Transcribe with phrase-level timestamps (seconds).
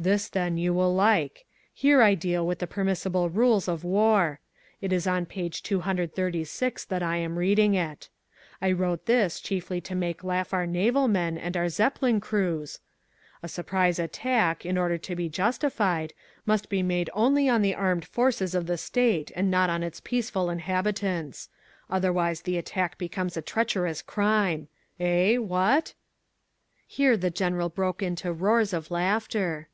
[0.00, 4.38] "This, then, you will like, here I deal with the permissible rules of war.
[4.80, 8.08] It is on page 236 that I am reading it.
[8.62, 12.78] I wrote this chiefly to make laugh our naval men and our Zeppelin crews,
[13.42, 16.12] 'A surprise attack, in order to be justified,
[16.46, 19.98] must be made only on the armed forces of the state and not on its
[19.98, 21.48] peaceful inhabitants.
[21.90, 24.68] Otherwise the attack becomes a treacherous crime.'
[25.00, 25.94] Eh, what?"
[26.86, 29.66] Here the General broke into roars of laughter.